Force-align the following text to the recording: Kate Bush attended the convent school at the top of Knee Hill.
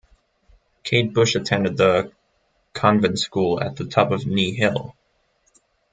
Kate 0.83 1.13
Bush 1.13 1.35
attended 1.35 1.77
the 1.77 2.11
convent 2.73 3.19
school 3.19 3.61
at 3.61 3.75
the 3.75 3.85
top 3.85 4.09
of 4.09 4.25
Knee 4.25 4.51
Hill. 4.55 4.95